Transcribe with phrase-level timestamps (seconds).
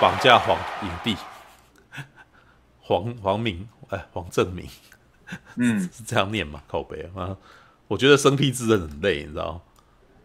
[0.00, 1.16] 绑架黄影帝
[2.80, 4.66] 黄黄明哎黄正明，
[5.56, 6.62] 嗯， 是这样念吗？
[6.66, 7.36] 靠北啊！
[7.86, 9.60] 我觉得生僻字很累，你知道？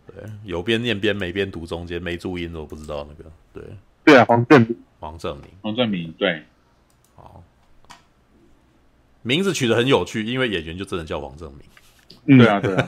[0.08, 3.30] 对，有边念边没边读中间没注音，我不知道那个。
[3.54, 3.64] 对
[4.04, 6.44] 对啊，黄正明，黄正明，黄正明，对，
[7.16, 7.44] 好，
[9.24, 11.62] 名字取得很有趣，因为演员就真的叫黄正明。
[12.28, 12.88] 嗯、对啊，对啊，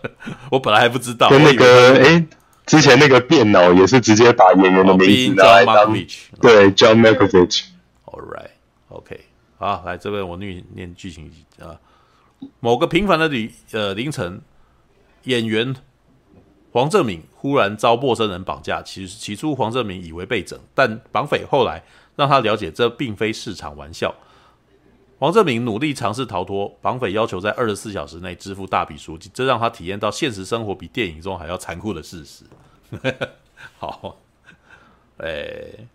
[0.52, 1.28] 我本来还不知道。
[1.30, 2.26] 跟那个，哎，
[2.68, 5.92] 之前那个电脑也是直接把演员的名字拿来当。
[6.40, 7.64] 对，John Malkovich。
[8.04, 9.20] All right，OK，
[9.58, 11.80] 好，来这边我念念剧情啊。
[12.60, 14.40] 某个平凡的旅呃凌晨，
[15.24, 15.74] 演员
[16.70, 18.82] 黄正明忽然遭陌生人绑架。
[18.82, 21.82] 其实起初黄正明以为被整，但绑匪后来
[22.16, 24.14] 让他了解这并非是场玩笑。
[25.18, 32.44] 黄正明努力尝试逃脱，绑匪要求在二十四小时内支付大笔赎金，这让他体验到现实生活比电影中还要残酷的事实。
[33.78, 34.16] 好，
[35.16, 35.86] 哎、欸，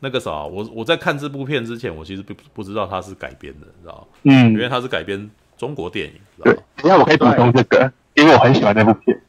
[0.00, 6.14] 那个啥，我我在看这部片之前，我其实不不知道它是改编的，你知道嗯，因为它是改编中国电影。
[6.42, 9.20] 对，等下我可以补充这个，因为我很喜欢那部片，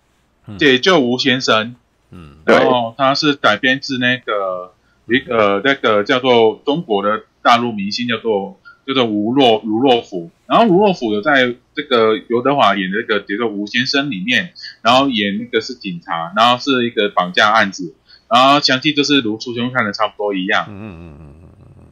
[0.47, 1.67] 嗯《解救吴先生》。
[2.09, 4.73] 嗯，然后它是改编自那个
[5.05, 8.59] 一个那个叫做中国的大陆明星，叫做。
[8.85, 17.95] 叫做吴若吴若甫，然后吴若甫有在这个刘德华演的这个叫做吴先生里面，然后演那个是警察，然后是一个绑架案子，
[18.29, 20.65] 然后详细就是如初兄看的差不多一样。
[20.69, 21.49] 嗯嗯嗯嗯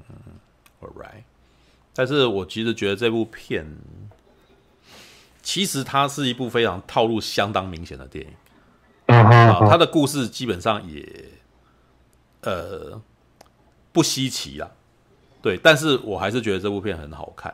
[0.10, 0.34] 嗯嗯
[0.82, 1.24] ，All right，
[1.94, 3.66] 但是我其实觉得这部片。
[5.46, 11.06] 其实它是一部非常套路相当明显的电影，啊，它的故事基本上也，
[12.40, 13.02] 呃，
[13.92, 14.72] 不稀奇了，
[15.44, 17.54] 对，但是我还是觉得这部片很好看。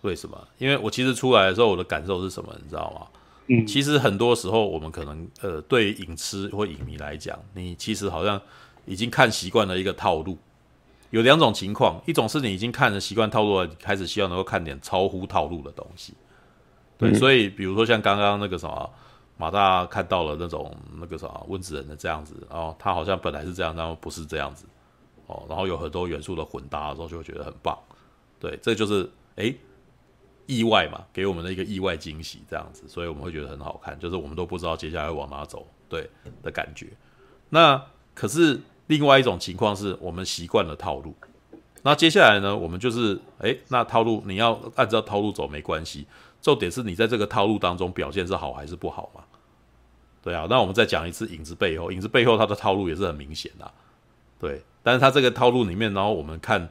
[0.00, 0.48] 为什么？
[0.56, 2.50] 因为我其实出来的时候，我的感受是什么？
[2.62, 3.06] 你知道吗？
[3.48, 8.40] 嗯，其实很多时候我们可能，呃，对于影痴或影迷来讲，你其实好像
[8.86, 10.38] 已经看习惯了一个套路。
[11.10, 16.14] 有两种情况，一种是你已经看了习惯套路了，你开始希望能够看点超乎套路的东西。
[16.96, 18.90] 对，所以比如说像刚刚那个什么
[19.36, 24.64] 马大看到了那种那个什么温子仁的这样子，哦，他好像本来是这样，然后不是这样子。
[25.30, 27.78] 哦，然后有很多元素的混搭的时候，就会觉得很棒。
[28.40, 29.56] 对，这就是诶
[30.46, 33.98] 意外嘛，给我们的一个意外惊喜，这样子，所以我们会觉得很好看。
[34.00, 36.10] 就是我们都不知道接下来会往哪走，对
[36.42, 36.88] 的感觉。
[37.50, 37.80] 那
[38.14, 41.14] 可是另外一种情况是我们习惯了套路。
[41.82, 46.06] 那接下来呢，我们就是诶那套路你要按照套路走没关系，
[46.42, 49.22] 重点是你在这个套路当中表现是好还是不好嘛？
[50.22, 53.72] 对啊，那我们再讲一次影子背后，影子背后它的套路也是很明显的啊，
[54.38, 54.62] 对。
[54.82, 56.70] 但是他这个套路里面，然后我们看，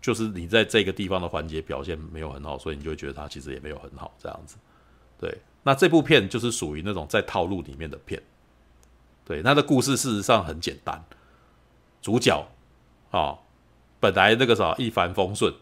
[0.00, 4.56] 就是你在这个地方的环节表现没有很好，所以你就会觉得他其实也没有很好这样子。
[5.16, 8.20] 对，那这部片就是属于那种在套路里面的片。
[9.24, 11.04] 对，他的故事事实上很简单，
[12.02, 12.44] 主角
[13.12, 13.38] 啊、
[14.00, 15.54] 本来那个啥一帆风顺，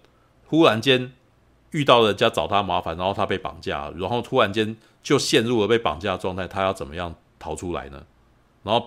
[0.46, 1.12] 忽然间
[1.72, 8.06] 遇到人家找他麻烦，然后他被绑架，然后突然间就陷入了被绑架状态，他要怎么样逃出来呢？
[8.62, 8.86] 然后，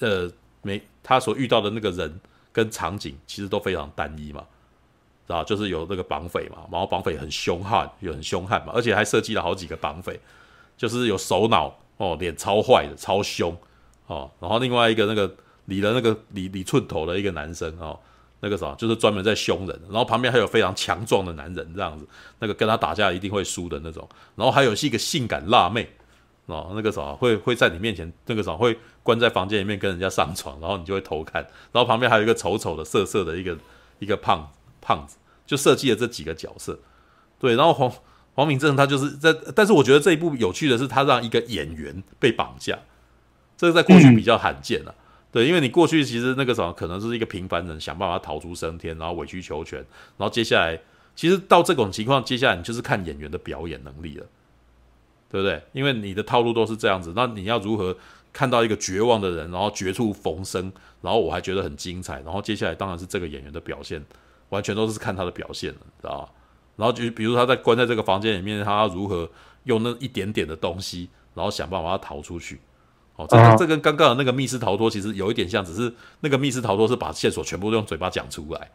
[0.00, 0.32] 呃。
[0.62, 2.20] 没，他所遇到的那个人
[2.52, 4.44] 跟场景其实都非常单一嘛，
[5.28, 10.18] 啊就是有那个绑匪嘛，然后绑匪很凶悍，又很凶悍嘛，而且还设计了好几个绑匪，
[10.76, 13.56] 就是有首脑哦，脸超坏的，超凶
[14.08, 15.32] 哦，然后另外一个那个
[15.66, 17.96] 理了那个理理寸头的一个男生哦，
[18.40, 22.04] 那个啥就是专门在凶人，然后旁边还有非常强壮的男人这样子，
[22.40, 25.88] 那个跟他打架一定会输的那种，然后还有是一个性感辣妹。
[26.46, 31.42] 哦，那个啥会会在你面前，那个啥会关在房间里面跟人家上床，然后你就会偷看，
[31.72, 33.58] 然后旁边还有一个丑丑的色色的一个
[33.98, 34.48] 一个胖
[34.80, 36.78] 胖子，就设计了这几个角色。
[37.40, 37.92] 对，然后黄
[38.34, 42.78] 黄敏正他就是在，但是我觉得这一部有趣的是，他让一个演员被绑架，
[43.56, 44.94] 这个在过去比较罕见了、啊。
[45.32, 49.80] 对，因为你过去其实那个什么可能是一个平凡人想办法逃出升天，然后委曲求全，
[50.16, 50.80] 然后接下来
[51.16, 54.26] 其实到这种情况，接下来你就是看演员的表演能力了。
[55.30, 55.62] 对不对？
[55.72, 57.96] 因为你的套路都是这样子，那你要如何
[58.32, 64.04] 看到一个绝望的人，然后绝处逢生，然后我还觉得很精彩，然后接下来当然是这个演员的表现，
[64.50, 66.28] 完全都是看他的表现了，知道吧？
[66.76, 69.28] 然后就比如他在关在这个房间里面，他要如何
[69.64, 72.60] 用那一点点的东西，然后想办法要逃出去。
[73.16, 75.90] 哦，这跟这跟刚刚的那个密室逃脱其实有一点像，只是
[76.20, 78.70] 那个密室逃脱是把线索全部都用嘴巴讲出来。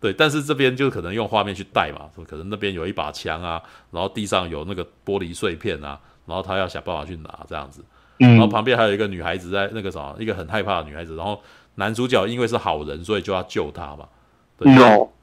[0.00, 7.84] 对，但是这边就可能用画面去带嘛，可能那边有一把枪啊，然后地上有那个玻璃碎片啊，然后他要想办法去拿这样子，
[8.18, 11.40] 然后旁边还有一个女孩子在那个什么，一个很害怕的女孩子，然后
[11.74, 14.08] 男主角因为是好人，所以就要救她嘛。
[14.56, 14.74] 对。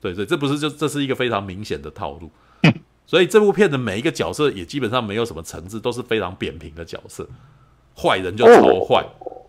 [0.02, 2.30] 对对，这不是就这是一个非常明显的套路，
[3.08, 7.28] 所以这部片的每一个角色也基本上没有什么层次，都是非常扁平的角色，
[7.98, 9.04] 坏人就超坏，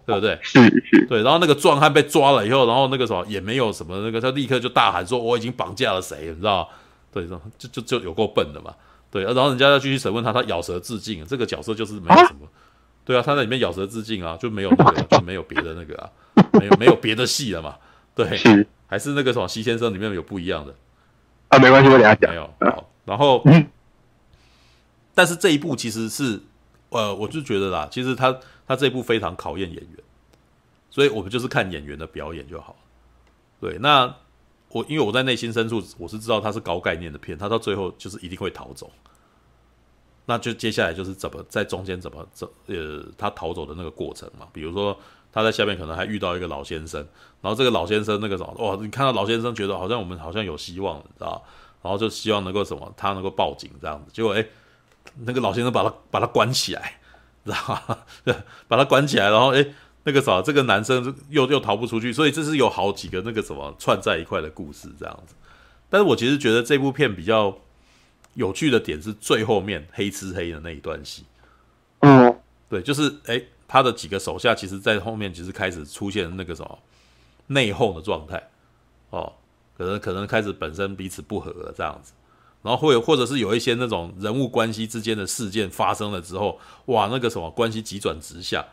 [0.07, 0.39] 对不对？
[0.43, 1.23] 是是，对。
[1.23, 6.69] 然后那个壮汉被抓了以后，然后那个什么也没有什么那个，他立刻就大喊说：“我已经绑架了谁？”你知道？
[7.13, 7.27] 对，
[7.59, 8.73] 就就就有够笨的嘛。
[9.11, 11.25] 对，然后人家要继续审问他，他咬舌自尽。
[11.27, 12.47] 这个角色就是没有什么，
[13.05, 16.11] 对啊，他在里面咬舌自尽啊，就没有那个，就没有别的那个啊，
[16.53, 17.77] 没有没有别的戏了嘛。
[18.15, 18.27] 对，
[18.87, 20.75] 还是那个什么《西先生》里面有不一样的
[21.49, 21.59] 啊？
[21.59, 22.31] 没关系，我等下讲。
[22.31, 23.43] 没有，好，然后，
[25.15, 26.41] 但是这一部其实是，
[26.91, 28.37] 呃，我就觉得啦，其实他
[28.67, 29.99] 他这一部非常考验演员，
[30.91, 32.77] 所以我们就是看演员的表演就好。
[33.61, 34.15] 对，那。
[34.71, 38.91] 我因为我在内心深处我是知道他是高概念的片，他到最后就是一定会逃走。
[40.27, 44.49] 那就接下来就是怎么在中间怎么走，呃，他逃走的那个过程嘛。
[44.53, 44.99] 比如说
[45.33, 47.01] 他在下面可能还遇到一个老先生，
[47.41, 51.43] 然后这个老先生那个什么，哇，你看到老先生觉得好像我们好像有希望，你知道？
[51.81, 54.11] 然后就希望能够什么，他能够报警这样子。
[54.13, 54.45] 结果哎，
[55.21, 56.99] 那个老先生把他把他关起来，
[57.51, 58.07] 知道吧？
[58.69, 59.67] 把他关起来，然后哎。
[60.09, 65.35] 那个啥，这个男生又又逃不出去，所以这是有好几个那个什么串在一块的故事这样子。
[65.91, 67.59] 但是我其实觉得这部片比较
[68.35, 71.25] 有趣的点是最后面黑吃黑的那一段戏。
[72.03, 72.39] 嗯，
[72.69, 76.79] 对，就是哎，他的几个手下其实，在后面其实开始出现那个什么
[77.49, 78.41] 内讧的状态
[79.11, 79.33] 哦，
[79.77, 82.13] 可能可能开始本身彼此不和了这样子，
[82.67, 88.65] 然后会或者是有一些那种人物关系之间的事件发生了之后，哇，那个什么关系急转直下。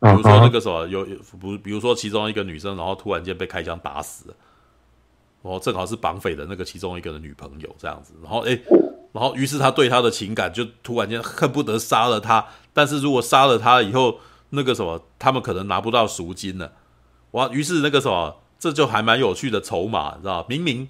[0.00, 4.34] 比如说那个什么有有不，比如说其中一个女生，然后突然间被开枪打死了，
[5.42, 8.60] 然后正好是绑匪的那个其中一个的女朋友这样子，然后诶，
[9.12, 14.18] 然后于是他对她的情感就突然间恨不得杀了她，但是如果杀了她以后，
[14.48, 16.72] 那个什么他们可能拿不到赎金了，
[17.32, 20.88] 哇，于是那个什么这就还蛮有趣的筹码，你知道明明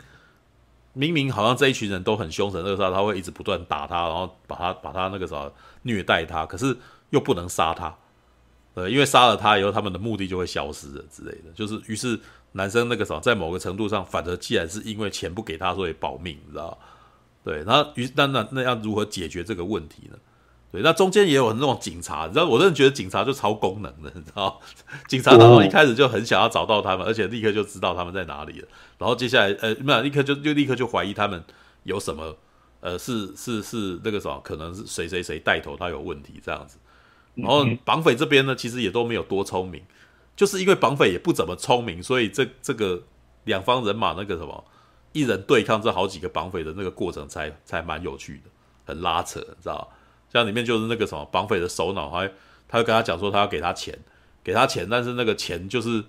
[0.93, 5.53] 明明好像这一群人都很凶神恶煞，他会一直不断打他，然后把他把他那个什么
[5.83, 6.77] 虐待他，可是
[7.11, 7.95] 又不能杀他。
[8.75, 11.51] 呃，因为杀了他以后，他们的目的就会消失了之类的。
[11.55, 12.19] 就是，于是
[12.53, 16.79] 男生那个时候在某个程度上，反而既然是因为钱不给他，所以保命，你知道？
[17.43, 20.17] 对，那于那那那要如何解决这个问题呢？
[20.73, 24.61] 对，那中间也有那种警察，你知道，我真的觉得警察就超功能的，你知道？
[25.09, 28.69] 警察然后一开始就很想要找到他们，而且立刻就知道他们在哪里了。
[28.97, 31.43] 然后接下来，呃，没有，立刻就就立刻就怀疑他们
[31.83, 32.37] 有什么，
[32.81, 36.79] 呃，是是是那个什么，可能是谁谁谁带头他有问题这样子。
[37.35, 39.83] 然后绑匪这边呢，其实也都没有多聪明，
[40.37, 43.03] 就是因为绑匪也不怎么聪明，所以这这个
[43.45, 44.65] 两方人马那个什么
[45.11, 48.51] 一人对抗这好几个绑匪的那个过程才才蛮有趣的，
[48.85, 49.91] 很拉扯，你知道？
[50.33, 52.31] 像里面就是那个什么绑匪的首脑还
[52.69, 53.99] 他就跟他讲说他要给他钱，
[54.43, 56.05] 给他钱，但是那个钱就是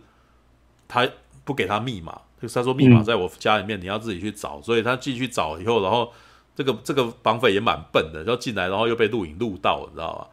[0.88, 1.07] 他
[1.44, 6.13] 不给他密码，就是他说密码在我家里面，你要自己去找，所以他进去找以后，然后
[6.56, 10.27] 这个这个绑匪也蛮笨的，然后进来然后又被录影录到，你知道吧？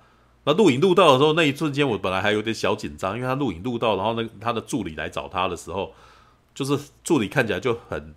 [0.45, 5.93] 那录影录到的时候，那一瞬间我本来还有点小紧张，因为他录影录到，然后那他的助理来找他的时候，
[6.55, 8.15] 就是助理看起来就很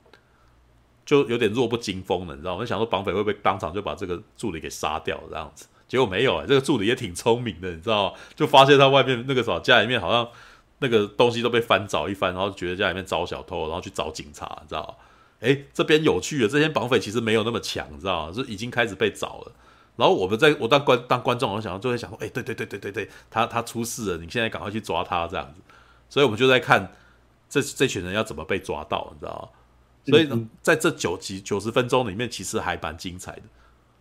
[1.11, 2.61] 就有点弱不禁风了，你知道吗？
[2.61, 5.65] 我想说绑匪会不会当场就把这个助理给杀掉这样子？
[5.85, 8.19] 结果没有哎、这个助理也挺聪明的，你知道吗？
[8.33, 10.25] 就发现他外面那个什么家里面好像
[10.79, 14.95] 那个东西都被翻找一番，然后觉得家里面遭小偷，然后去找警察，你知道吗？
[15.41, 18.33] 诶，这边有趣的，这些绑匪其实没有那么强，你知道吗？
[18.33, 19.51] 就已经开始被找了。
[19.97, 25.59] 然后我们在我当观当观众，我想就会想说，哎，对对对对对对，他他出事了，你现在赶快去抓他这样子。
[26.09, 26.93] 所以我们就在看
[27.49, 29.59] 这这群人要怎么被抓到，你知道吗？
[30.05, 33.43] 所以呢，在这九集九十分钟里面，其实还蛮精彩的，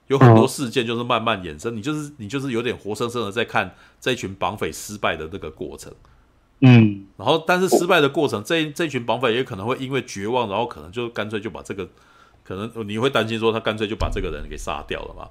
[0.06, 5.92] 有很多事件就是慢慢衍生，你就是你就是有点活生生的在看这一群绑匪失败的那个过程。
[6.60, 11.88] 嗯，然后但是失败的过程，这这群绑匪也可能会因为绝望，然后可能就干脆就把这个，
[12.44, 15.28] 可能你会担心说他干脆就把这个人给杀掉了嘛？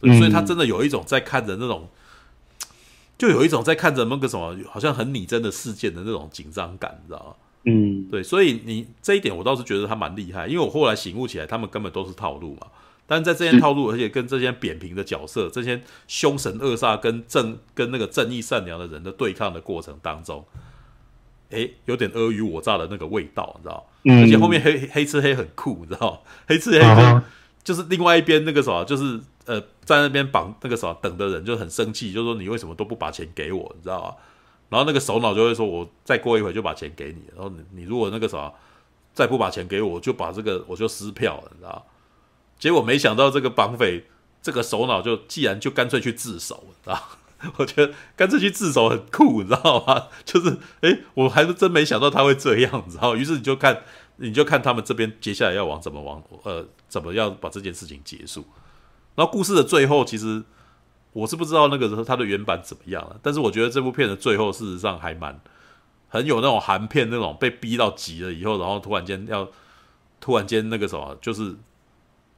[0.00, 1.88] 对，所以他真的有一种在看着那种，
[3.16, 7.34] 就有一种在看着那个什么，好像很拟真的事件的那种紧张感，你知道吗？
[7.68, 12.66] 嗯，对，所以你这一点我倒是觉得他蛮厉害，因为我后来醒悟起来，他们根本都是套路嘛。
[13.06, 20.44] 但是在这些套路，而且跟这些扁平的角色，这些凶神恶煞跟正跟那个正义善良的人的对抗的过程当中，
[21.50, 23.86] 诶，有点尔虞我诈的那个味道，你知道？
[24.22, 26.22] 而且后面黑黑吃黑很酷，你知道？
[26.46, 27.22] 黑吃黑跟
[27.62, 29.20] 就是另外一边那个什么，就是。
[29.48, 34.14] 呃，在那边绑那个什么等的人就很生气，就说你为什么都不把钱给我，你知道吗？
[34.68, 37.22] 然后那个首脑就会说，我再过一会就把钱给你。
[37.34, 38.52] 然后你你如果那个什么
[39.14, 41.82] 再不把钱给我，我就把这个我就撕票了，你知道吗？
[42.58, 44.04] 结果没想到这个绑匪
[44.42, 47.02] 这个首脑就既然就干脆去自首，你知道？
[47.56, 50.08] 我觉得干脆去自首很酷，你知道吗？
[50.24, 53.14] 就是诶，我还是真没想到他会这样，你知道？
[53.14, 53.84] 于是你就看
[54.16, 58.44] 你就看他们这边接下来要往怎么往呃怎么样把这件事情结束。
[59.14, 60.42] 然后故事的最后，其实
[61.18, 65.40] 我是不知道那个时候他的原版怎么样了，但是我觉得这部片的最后事实上还蛮
[66.08, 69.48] 很有那种韩片那种被逼到急了以后，然后突然间要
[70.20, 71.56] 突然间那个什么，就是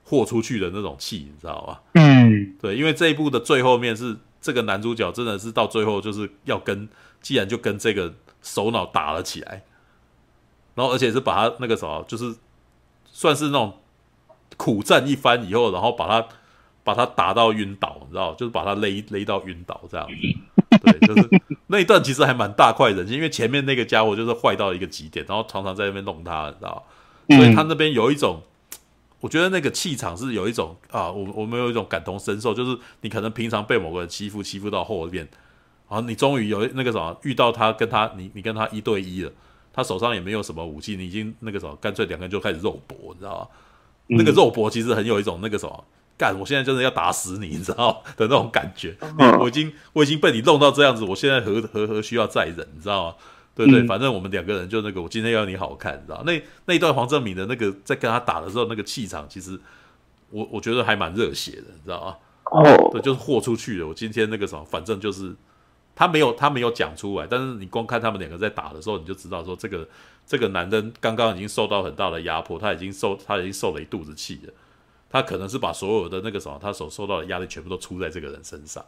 [0.05, 1.83] 豁出去的那种气，你知道吧？
[1.93, 6.89] 嗯，对，因为这一部的最后面是这个男主角真的是到最后就是要跟，
[7.21, 9.65] 既然就跟这个首脑打了起来，
[10.75, 12.35] 然后而且是把他那个什么，就是
[13.05, 13.79] 算是那种
[14.57, 16.27] 苦战一番以后，然后把他。
[16.83, 20.79] 把他打到晕倒，你知道，就是把他勒勒到晕倒这样子。
[20.83, 21.29] 对，就是
[21.67, 26.87] 那一段其实还蛮大快人心，因为前面那个家伙就是坏到一个极点，然后常常在那边弄他，你知道，
[27.29, 28.41] 所以他那边有一种，
[29.21, 35.29] 我觉得那个气场是有一种啊，我我们有一种感同身受，就是你可能平常被某个人欺负，欺负到后面，
[35.89, 39.33] 然后你终于有那个什么遇到他，跟他你你跟他一对一了，
[39.73, 43.47] 他手上也没有什么武器，你已经那个什么，干脆两个人就开始肉搏，你知道吗？
[44.07, 45.85] 那个肉搏其实很有一种那个什么。
[46.21, 46.39] 干！
[46.39, 48.95] 我现在就是要打死你，你知道的那种感觉。
[49.19, 53.15] 你我已经我已经被你弄到这样子，我现在何何何需要再忍，你知道吗？
[53.55, 53.87] 对不对？
[53.87, 56.23] 反正我们两个人就那个，我今天要你好看，你知道？
[56.27, 59.59] 那那一段黄正明的那个在跟他打的时候，那个气场其实
[60.31, 62.17] 我我觉得还蛮热血的，你知道吗？
[62.53, 63.87] 哦，对，就是豁出去了。
[63.89, 65.35] 我今天那个什么，反正就是
[65.95, 69.89] 他没有他没有讲出来，但是你光看他们两个在打的时候，你就知道说这个
[70.27, 74.53] 这个男人刚刚已经受到很大的压迫，他已经受他已经受了一肚子气了。
[75.11, 78.85] 他可能是把所有的那个什么，他所受到的压力全部都出在这个人身上，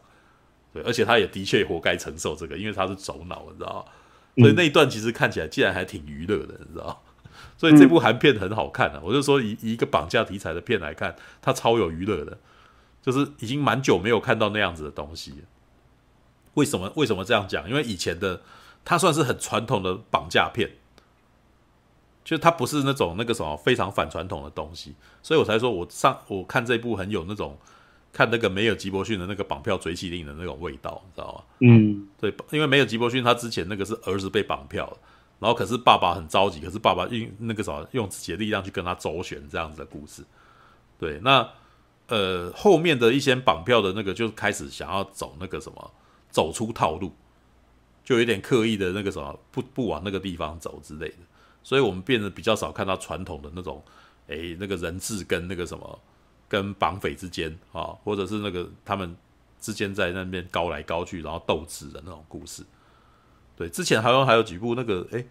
[0.72, 3.92] 对，而且他也的确活该承受这个，因为他是走脑，你知道吗？
[4.38, 7.02] 所以那一段其实看起来竟然还挺娱乐的，你知道？
[7.58, 9.00] 所以这部韩片很好看啊！
[9.02, 12.38] 我就说以以一个绑架题材的片来看，它超有娱乐的，
[13.02, 15.34] 就是已经蛮久没有看到那样子的东西。
[16.54, 16.92] 为什么？
[16.96, 17.68] 为什么这样讲？
[17.68, 18.42] 因为以前的
[18.84, 20.70] 它算是很传统的绑架片。
[22.24, 27.58] 就它不是那种那个什么非常反传统的东西，所以我才说我上我看这部很有那种
[28.12, 31.42] 看那个没有吉伯逊的那个绑票追缉令的那种味道，你知道吗？
[31.60, 34.96] 嗯，对，因为没有吉伯逊他之前那个是儿子被绑票，
[35.40, 40.22] 然后可是爸爸很着急，可是爸爸用那个什么用自己的力量去跟他周旋这样子的故事。
[40.98, 41.48] 对，那
[42.08, 45.90] 呃后面的一些绑票的那个就开始想要走那个什么
[46.30, 47.12] 走出套路，
[48.04, 51.16] 就有点刻意的那个什么不不往那个地方走之类的。
[51.62, 53.82] 所以我们变得比较少看到传统的那种，
[54.26, 55.98] 诶，那个人质跟那个什么，
[56.48, 59.16] 跟绑匪之间啊，或者是那个他们
[59.60, 62.64] 之间在那边高来高去，然后斗智的那种故事。
[63.56, 65.28] 对，之前好像还有几部那个诶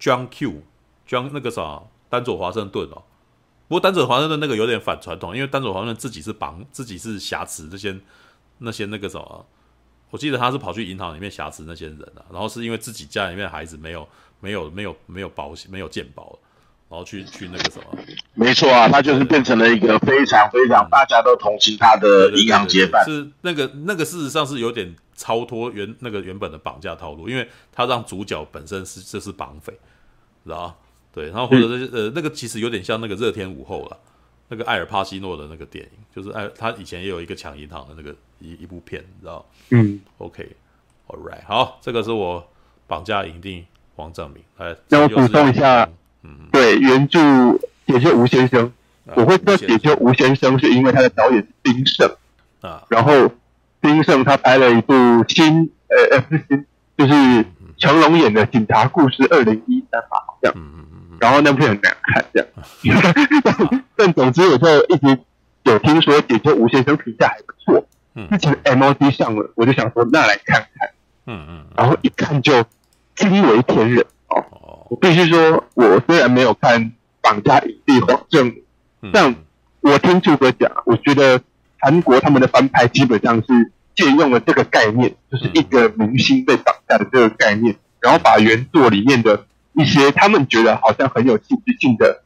[0.00, 3.02] John Q，John 那个啥，丹佐华盛顿哦。
[3.68, 7.98] 不过丹佐华盛顿那个有点反传统，因为丹佐华盛顿自己是绑，自己是挟持这些
[8.58, 9.46] 那些那个什么，
[10.10, 14.08] 我记得他是跑去银行里面挟持那些人啊，然后是因为自己家里面孩子没有。
[14.40, 16.38] 没有没有没有保险，没有健保，
[16.88, 17.98] 然后去去那个什么？
[18.34, 23.04] 没错啊，他就是变成了一个非常非常大家都同情他的银行劫犯。
[23.04, 29.72] 是那个那个事实上是有点超脱原那个原本的绑架套路，因为他让主角本身是这是绑匪，
[30.44, 30.74] 知道吗？
[31.12, 33.96] 对，然后或者是、嗯、呃那个其实有点像那个热天午后了，
[34.48, 39.44] 那个艾尔帕西诺的那个电影，就是艾他以前也有一个抢银行的那个一一部片，你知道吗？
[39.70, 42.46] 嗯，OK，All right，好，这个是我
[42.86, 43.64] 绑架营地。
[43.96, 45.88] 黄正明，哎，让我补充一下，
[46.22, 47.18] 嗯，对，原著
[47.86, 48.70] 解救吴先生，
[49.08, 52.16] 啊、我会知道解救吴先生是因为他的导演是丁晟
[52.60, 53.32] 啊，然后
[53.80, 54.92] 丁晟他拍了一部
[55.28, 56.64] 新，呃呃不是新，
[56.98, 57.44] 就是
[57.78, 62.48] 成龙演的《警察故事二零一三》吧，好像，嗯嗯嗯，然后那部片很难看，这样，
[63.72, 65.18] 嗯、但总之我就一直
[65.64, 70.90] 有听说解救吴先生评价还不错，嗯，之前 MOD 上了，我就想说那来看看，
[71.26, 72.62] 嗯嗯，然后一看就。
[73.16, 74.86] 惊为天人哦！
[74.88, 76.80] 我必须说，我虽然没有看
[77.20, 79.34] 《绑架影帝》黄正明，但
[79.80, 81.40] 我听柱哥讲，我觉得
[81.78, 92.22] 韩国他们的翻拍基本上是借用了这个概念，就是一个明星被绑架的这个概念，然后把原作里面的一些他们觉得好像很有戏剧性的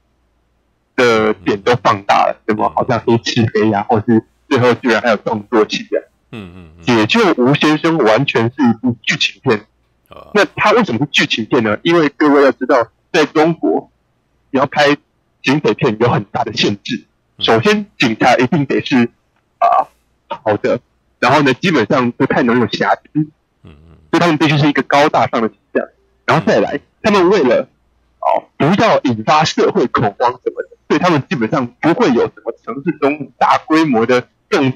[0.96, 6.02] 的点都放大了，什么好像黑吃黑呀，或是最后居然还有动作戏啊！
[6.32, 9.64] 嗯嗯，解救吴先生完全是一部剧情片。
[10.34, 11.78] 那他为什么是剧情片呢？
[11.82, 13.90] 因为各位要知道，在中国，
[14.50, 14.96] 你要拍
[15.42, 17.04] 警匪片有很大的限制。
[17.38, 19.08] 首先，警察一定得是
[19.58, 19.86] 啊
[20.28, 20.80] 好的，
[21.20, 23.02] 然后呢，基本上不太能有瑕疵。
[23.14, 23.30] 嗯
[23.64, 25.86] 嗯，所以他们必须是一个高大上的形象。
[26.26, 27.68] 然后再来，他们为了
[28.18, 34.72] 哦不要引发社会恐慌什么的，所以他们基本上不会有什么城市中大规模的动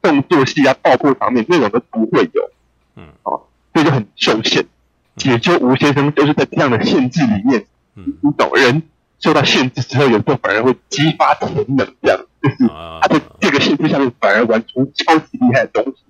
[0.00, 2.50] 动作戏啊、爆破场面那种都不会有。
[2.94, 3.42] 嗯，哦。
[3.78, 4.66] 所以就很受限，
[5.14, 8.82] 解救吴先生就是在这样的限制里面，你懂人
[9.20, 12.56] 受到限制之后，有时候反而会激发潜能，这样就是
[13.00, 16.02] 他在这个限制下面反而玩出超级厉害的东西。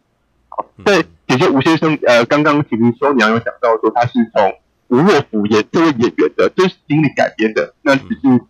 [0.49, 4.55] 好，在解救吴先生，呃，刚刚其实说娘有讲到说他是从
[4.87, 8.45] 吴若甫演这位演员的真实经历改编的，那只是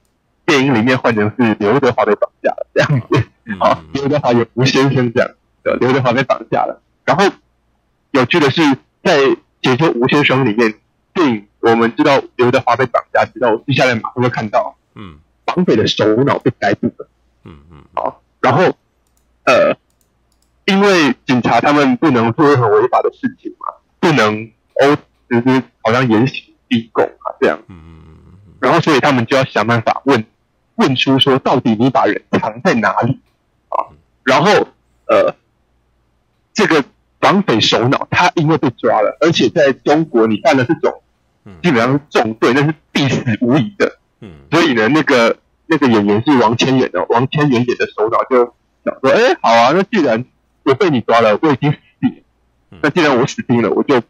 [0.46, 3.24] 电影里面换成是刘德华被绑架了这样子。
[3.58, 5.28] 好，刘德华演吴先生这样，
[5.64, 6.80] 的刘德华被绑架了。
[7.04, 7.24] 然后
[8.12, 8.62] 有趣的是，
[9.08, 10.74] 在解救吴先生里面，
[11.14, 17.08] 电影我们知道刘德华被绑架之后，接下来马上就看到，嗯，绑匪的首脑被逮捕了，
[17.44, 18.64] 嗯嗯，好，然后
[19.46, 19.74] 呃，
[20.66, 24.44] 因为警察他们不能做任何违法的事情嘛，不能
[24.82, 24.98] 哦，
[25.30, 30.22] 就是好像严刑逼供啊这样，嗯嗯嗯，然后所以他们就要想办法问
[30.74, 33.18] 问出说，到底你把人藏在哪里
[33.70, 33.88] 啊？
[34.22, 34.68] 然后
[35.06, 35.34] 呃，
[36.52, 36.84] 这个。
[37.20, 41.02] 绑匪首脑，他因为被抓了，而且在中国你犯了这种，
[41.62, 43.98] 基本上重罪，那是必死无疑的。
[44.20, 50.24] 嗯，所以呢，那个那个演员是王千源的，王千源演的首脑就想说，哎，好啊，那既然
[50.64, 54.00] 我被你抓了，我已经死定了，那既然我死定了，我就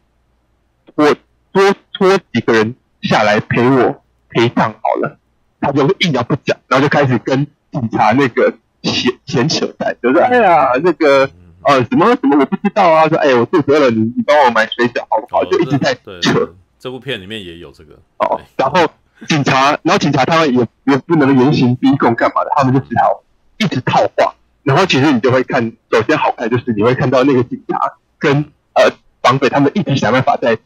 [0.95, 1.15] 我
[1.51, 5.17] 多拖几个人下来陪我陪葬好了。
[5.61, 11.29] 他就硬要不讲，然后就开始跟警察那个闲闲扯淡，就说，哎呀，那个。
[11.69, 13.07] 呃，什么什么我不知道啊？
[13.07, 15.45] 说，哎，我肚子饿了，你你帮我买水饺好不好？
[15.45, 16.55] 就一直在扯。
[16.79, 18.41] 这部片里面也有这个哦。
[18.57, 18.91] 然后
[19.27, 23.21] 警察，然后警察他们也也不能严刑逼供干嘛的，他们就只好
[23.59, 24.33] 一直套话。
[24.63, 27.77] 然后其实你就会看，首先好看就是你会看到那个警察
[28.17, 28.89] 跟呃
[29.21, 30.57] 绑匪他们一直想办法在，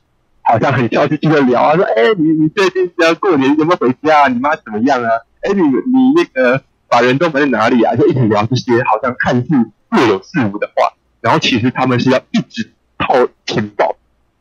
[0.41, 4.27] 好像很笑嘻嘻的聊啊，说，哎，你你最近要过年有没有回家啊？
[4.29, 5.09] 你妈怎么样啊？
[5.41, 7.93] 哎，你你那个把人都埋在哪里啊？
[7.97, 9.49] 就一直聊这些，好像看似。
[9.93, 13.13] 若有似无的话，然后其实他们是要一直套
[13.45, 13.95] 情报，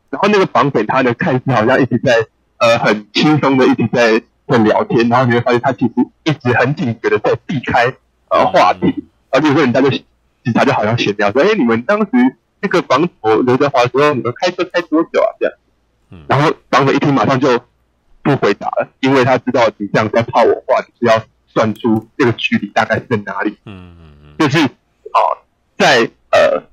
[0.09, 5.93] 然后那个绑匪他的看似好像一直在呃很轻松的一直在在聊天，然后你会发现他其实
[6.23, 7.93] 一直很警觉的在避开
[8.29, 12.09] 呃话题，而且说人家就警察就好像闲聊说，哎，你们当时
[12.61, 13.09] 那个绑匪
[13.45, 15.29] 刘德华说你们开车开多久啊？
[15.39, 15.55] 这样，
[16.27, 17.59] 然后绑匪一听马上就
[18.21, 25.41] 不回答了，因为他知道你这样在套我话，就是要算出这个距离大概是在哪里，嗯嗯嗯，就是啊。
[25.83, 26.63] 在呃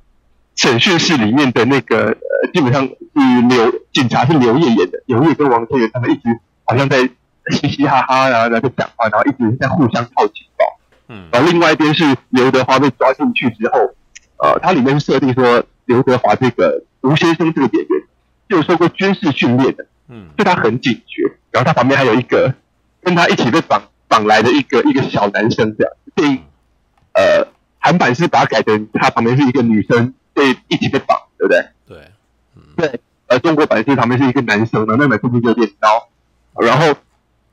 [0.55, 6.29] 审讯室里面的那个呃，基本上是刘警察是刘烨演的，刘烨跟王千源他们一直
[6.65, 7.11] 好像在
[7.51, 10.65] 嘻嘻哈哈，然后在讲话，然后一直在互相套情报。
[11.09, 13.81] 嗯，然后另外一边是刘德华被抓进去之后，
[14.37, 18.03] 呃，它里面设定说刘德华这个吴先生这个演员
[18.49, 22.55] 就受过军事训练的，嗯，对他很警觉，然后他旁边还有一个
[23.03, 26.39] 跟他一起被绑绑来的一个一个小男生这样，所以
[27.15, 27.49] 呃。
[27.81, 31.67] 韩版是把它改成它旁边是一个女生，被一起被绑，对不对？
[31.89, 32.11] 对，
[32.55, 33.01] 嗯、对。
[33.27, 36.09] 而中国版是旁边是一个男生，然后那边是不是就变刀？
[36.61, 36.95] 然后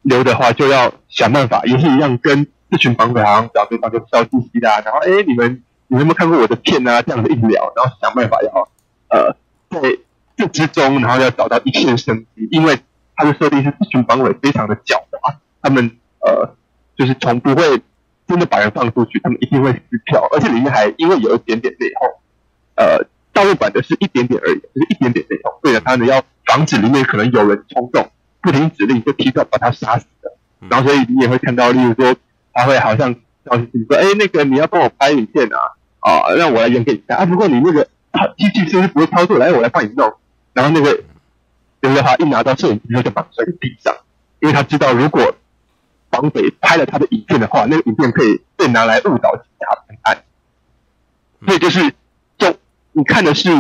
[0.02, 7.02] 刘德华就要想办法，也是一样，跟这群绑匪好像找对方就笑嘻嘻的，然后哎，你们你们有没有看过我的片啊？
[7.02, 8.70] 这样子一直聊，然后想办法要
[9.10, 9.36] 呃
[9.70, 9.98] 在
[10.36, 12.80] 这之中，然后要找到一线生机，因为
[13.16, 16.56] 他的设定是这群绑匪非常的狡猾，他们呃
[16.98, 17.82] 就是从不会。
[18.28, 22.16] 真的把人放出去，他们一定会撕票， 而且里面还因为有一点点内讧，
[22.76, 28.12] 呃，大陆版的是一点点而已，就是一点点内讧，为了他呢要防止里面可能有人冲动，
[28.42, 30.32] 不听指令就提早把他杀死的。
[30.70, 32.16] 然后所以你也会看到，例如说
[32.54, 35.58] 他会好像消息说，哎，那个你要帮我拍影片啊，
[36.00, 37.26] 啊，让我来演给你看啊。
[37.26, 37.88] 不过你那个
[38.38, 39.38] 机器是不是不会操作？
[39.38, 40.14] 来，我来帮你弄。
[40.54, 41.02] 然后那个
[41.82, 43.96] 刘德华一拿到摄影机，他就把摔在地上，
[44.42, 45.34] 因为他知道如果。
[46.18, 50.24] 绑匪拍了他的影片的话，那个影片可以被拿来误导警察办案。
[51.46, 51.94] 所以就是，
[52.40, 52.58] 就
[52.94, 53.52] 你看的是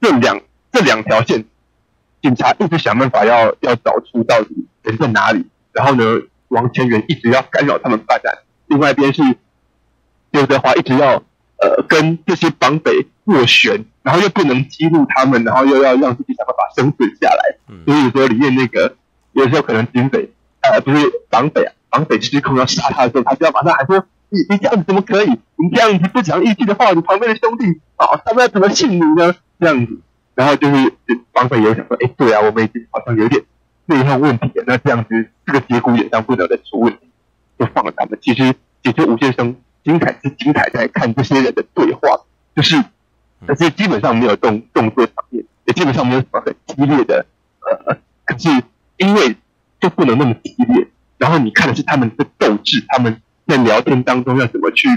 [0.00, 1.44] 这两这两条线，
[2.22, 6.04] 警察一直想办法要要找出到底人在哪里，然后呢，
[6.46, 9.20] 王千源一直要干扰他们办案，另外一边是
[10.30, 11.14] 刘德华一直要
[11.58, 17.56] 呃跟这些绑匪斡旋，然后又不能激怒他们，然后又要让自己想办法生存下来。
[17.84, 18.94] 所以说里面那个
[19.32, 20.30] 有时候可能警匪。
[20.62, 25.28] 呃，不是绑匪啊，绑匪失控要杀他的时候，他就要马上喊说：“你你这样子怎么可以？
[25.28, 27.64] 你这样子不讲义气的话，你旁边的兄弟
[27.96, 29.98] 啊，他们要怎么信你呢？”这样子，
[30.34, 30.92] 然后就是
[31.32, 33.42] 绑匪也想说：“哎、对啊，我们已经好像有点
[33.86, 34.64] 内讧问题了。
[34.66, 37.00] 那这样子，这个节骨眼上不能再出问题，
[37.58, 38.18] 就放了他们。
[38.22, 42.20] 其实，解救吴先生精彩是精彩在看这些人的对话，
[42.54, 42.82] 就是
[43.46, 47.26] 而且基本上没有动动作场面，也基本上没有什么很激烈的
[47.60, 48.48] 呃，可是
[48.96, 49.36] 因为。
[49.80, 50.86] 就不能那么激烈，
[51.20, 54.88] 然后你看的是他们的斗志，他们在聊天当中要怎么去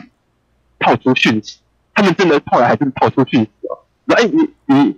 [0.79, 1.59] 套出讯息，
[1.93, 3.83] 他们真的后来还真的套出讯息哦。
[4.07, 4.97] 说哎，你你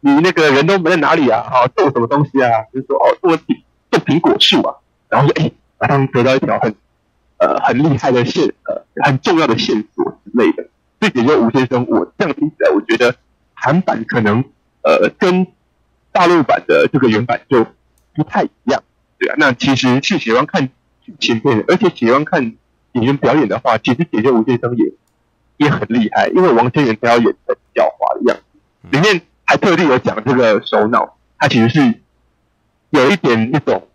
[0.00, 1.44] 你那个人都没在哪里啊？
[1.50, 2.48] 好，种什么东西啊？
[2.72, 4.74] 就是说哦，种苹种苹果树啊。
[5.10, 6.74] 然后说哎马上得到一条很
[7.36, 10.66] 呃很厉害的线呃很重要的线索之类的。
[10.98, 13.14] 所以解救吴先生，我这样听起来，我觉得
[13.52, 14.42] 韩版可能
[14.82, 15.46] 呃跟
[16.10, 17.66] 大陆版的这个原版就
[18.14, 18.82] 不太一样，
[19.18, 19.34] 对啊。
[19.38, 20.68] 那其实是喜欢看
[21.02, 22.54] 剧情片的，而且喜欢看
[22.92, 24.92] 演员表演的话，其实解救吴先生也
[25.58, 31.94] 也很厉害，因为王千源他要演很狡猾的样子，里面还特地有讲这个首脑，他其实是
[32.90, 33.88] 有一点那种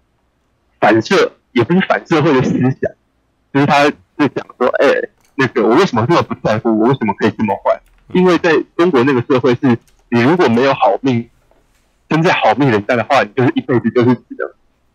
[0.80, 2.92] 反社，也不是反社会的思想，
[3.54, 3.94] 就是他是
[4.36, 7.80] 讲说，哎、欸，那个我为什么这么不在乎，我为什么可以这么坏？
[8.14, 9.78] 因为在中国那个社会是，
[10.10, 11.30] 你如果没有好命。
[12.10, 14.50] 真在好命人家的话，你就是一辈子就是只能，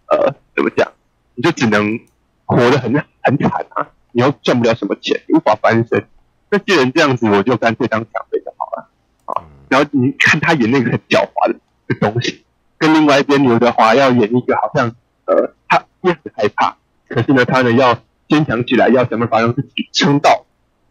[0.09, 0.90] 呃，怎么讲？
[1.35, 1.99] 你就只能
[2.45, 3.88] 活得很很惨啊！
[4.12, 6.07] 你又赚不了什么钱，无法翻身。
[6.51, 8.88] 那既然这样子，我就干脆当长辈就好了
[9.27, 9.43] 啊！
[9.69, 12.45] 然后你看他演那个很狡猾的的东西，
[12.79, 14.95] 跟另外一边刘德华要演一个好像，
[15.27, 16.77] 呃，他也很害怕，
[17.09, 20.45] 可是呢，他呢要坚强起来，要想办法让自己撑到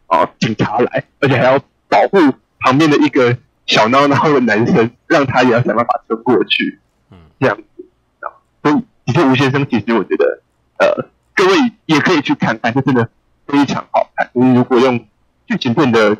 [0.08, 2.18] 啊警察来，而且还要保护
[2.60, 3.38] 旁边的一个。
[3.66, 6.80] 小孬孬的男生，让他也要想办法撑过去，
[7.12, 7.86] 嗯，这样子
[8.20, 8.28] 啊。
[8.62, 10.42] 所以，其实，吴先生其实我觉得，
[10.78, 11.54] 呃，各位
[11.86, 13.10] 也可以去看看，这真的
[13.48, 14.30] 非常好看。
[14.34, 15.06] 如果用
[15.48, 16.18] 剧情片的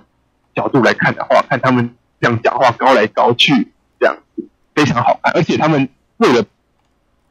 [0.54, 5.34] 角度来看的话，看他们这样讲话高来高去，这样子非常好看。
[5.34, 6.46] 而且他们为了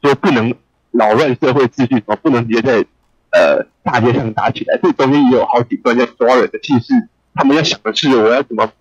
[0.03, 0.55] 说不能
[0.91, 2.85] 扰乱社会秩序，什么不能直接在
[3.33, 7.09] 呃大街上打起来，所以中间也有好几段要抓人的气势。
[7.35, 8.73] 他们要想的是，我要怎么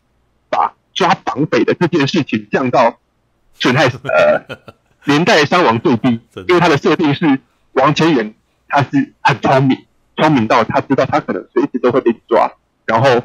[0.50, 0.74] 把。
[0.94, 3.00] 抓绑匪的这件事情降到
[3.54, 4.44] 损害呃
[5.06, 7.40] 连带伤亡最低，因为他的设定是
[7.74, 8.34] 王千源
[8.68, 9.86] 他是很聪明，
[10.18, 12.52] 聪明到他知道他可能随时都会被抓，
[12.86, 13.24] 然后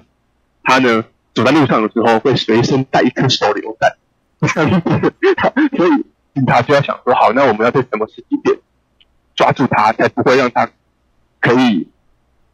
[0.63, 3.93] 他呢走在路上的时候会随身带一颗手榴弹，
[5.77, 5.91] 所以
[6.35, 8.59] 警察就要想说好，那我们要在什么时机点
[9.35, 10.71] 抓住他，才不会让他
[11.41, 11.89] 可以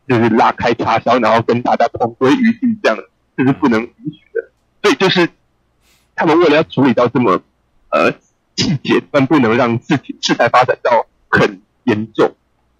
[0.08, 2.98] 就是拉开叉烧，然后跟大家同归于尽，这样
[3.36, 4.50] 这是不能允许的。
[4.82, 5.28] 所以就是
[6.16, 7.40] 他们为了要处理到这么
[7.90, 8.12] 呃
[8.56, 12.34] 细节，但不能让事情事态发展到很严重，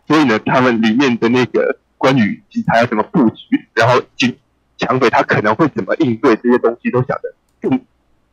[0.07, 4.37] 所以呢，他们里面的那个关于其他要怎么布局，然后警
[4.77, 7.81] 抢匪他可能会怎么应对这些东西，都想得更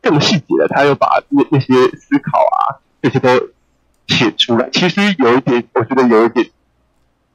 [0.01, 0.67] 更细节的。
[0.67, 3.29] 他又把那那些思考啊这些都
[4.07, 4.69] 写出来。
[4.71, 6.45] 其实有一点，我觉得有一点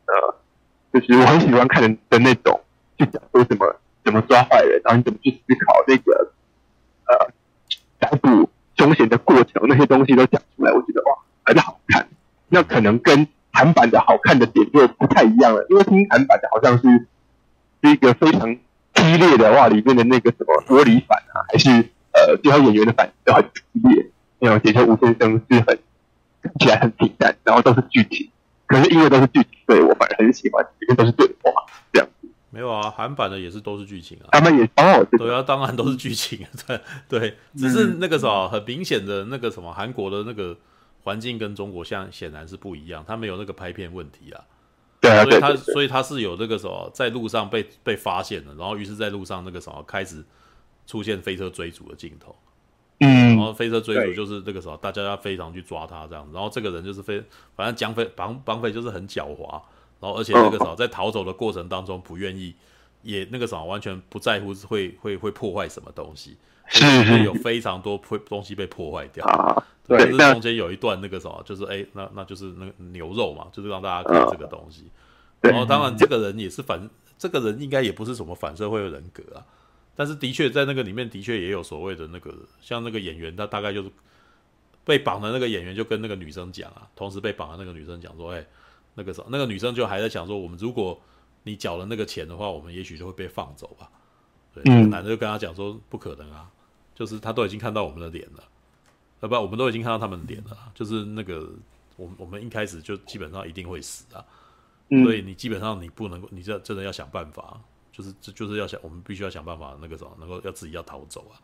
[0.07, 0.37] 呃，
[0.93, 2.61] 就是我很喜欢看的的那种，
[2.99, 3.77] 就讲说什么。
[4.05, 4.83] 怎么抓坏人？
[4.85, 6.31] 然后你怎么去思考那个
[7.07, 7.33] 呃
[9.61, 9.69] 嫌的过程？
[9.69, 12.07] 那些东西都讲出来，我觉得哇，很好看。
[12.49, 17.07] 那可能跟韩版的好看的点就不太一样了，因为听韩版的好像是
[17.83, 18.57] 是一个非常
[18.95, 21.71] 激烈的哇，里面的那个什么玻璃反啊，还是
[22.13, 24.11] 呃最后演员的反应都很激烈。
[24.41, 25.79] 那种解救吴先生是很
[26.43, 28.31] 看起来很平淡，然后都是剧情。
[28.67, 31.53] 可是因为都是剧情，所以我反而很喜欢，里面都是对话
[31.93, 32.09] 这样。
[32.55, 35.35] 没有啊，韩版的也是都是剧情啊，他们也哦，对。
[35.35, 40.57] 啊，当然都是剧情， 对对，只是那个什么很明显的那个什么韩国的那个
[41.03, 44.45] 环境跟中国像显然是不一样，他没有那个拍片问题啊，
[45.01, 50.25] 对啊，所以他所以他是有那个什么在路上被被发现了，然后于是在路上那个什么开始
[50.87, 52.37] 出现飞车追逐的镜头，
[53.01, 57.21] 嗯，然后飞车追逐就是那个什么大家要非常去抓他这样，然后这个人就是非
[57.57, 59.61] 反正蒋匪绑绑匪就是很狡猾。
[60.05, 62.55] 然后，而且那个啥，在逃走的过程当中，不愿意，
[63.01, 66.37] 也那个啥，完全不在乎会会会破坏什么东西，
[66.69, 69.25] 是有非常多破东西被破坏掉。
[69.89, 74.91] 对，中间有一段那个什么，就是哎，那那就是那个牛肉嘛，就是让大家看这个东西。
[75.41, 76.87] 然后，当然这个人也是反，
[77.17, 79.41] 这个人应该也不是什么反社会的人格啊。
[79.97, 83.91] 但是，的确在那个里面，的确也有所谓的那个，像那个演员，他大概就是
[84.85, 88.45] 被绑的那个演员，就跟那个女生讲啊，同时被绑的那个女生讲说，哎。
[88.95, 91.01] 那个时候，那个女生就还在想说，我们如果
[91.43, 93.91] 你缴了那个钱的话，我们也许就会被放走吧。
[94.53, 96.49] 对，那个男的就跟他讲说，不可能啊，
[96.95, 98.45] 就是他都已经看到我们的脸了，
[99.21, 101.51] 呃，不，我们都已经看到他们的脸了，就是那个，
[101.97, 104.25] 我们我们一开始就基本上一定会死啊。
[105.03, 111.41] 所以你基本上你不能够，你这真的要想办法，就是这就是要想，我们必须要想办法，那个什么能够要自己要逃走啊。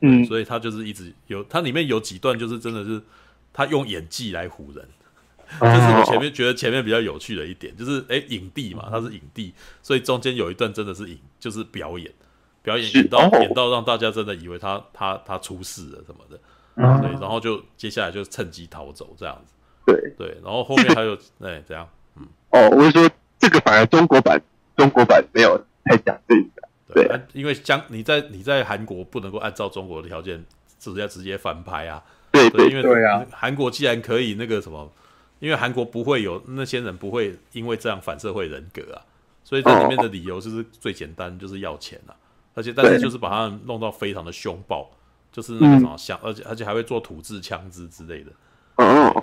[0.00, 3.02] 嗯，所以他就是一直有，他里面有几段就是真的是
[3.52, 4.88] 他用演技来唬人。
[5.60, 12.10] 这是我前面觉得前面比较有趣的一点，就是哎、欸，影帝嘛，他是影帝，所以中间有一段真的是影，就是表演，
[12.62, 16.38] 表演演到演到让大家真的以为他他他出事了什么的，
[17.00, 19.54] 对，然后就接下来就趁机逃走这样子，
[19.86, 20.12] 对。
[20.18, 24.40] 对，然后后面还有 哎这样，嗯，哦，我是说这个反而中国版
[24.76, 30.44] 中国版没有太讲这个，对，因为将你在你在韩国不能够按照中国的条件
[30.78, 34.90] 直接直接翻拍啊，对对，因为对啊，韩国既然可以那个什么。
[35.42, 39.02] 因为韩国不会有那些人不会因为这样反社会人格啊，
[39.42, 42.14] 所以这里面的理由就是最简单，就是要钱啊，
[42.54, 44.88] 而且但是就是把他们弄到非常的凶暴，
[45.32, 48.30] 就是那个什么想，而且而且还会做土制枪支之类的。
[48.76, 49.22] 对，